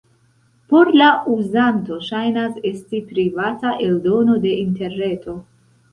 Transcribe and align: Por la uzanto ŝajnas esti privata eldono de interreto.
Por 0.71 0.89
la 1.01 1.09
uzanto 1.33 1.99
ŝajnas 2.07 2.57
esti 2.71 3.03
privata 3.11 3.77
eldono 3.89 4.39
de 4.47 4.59
interreto. 4.63 5.41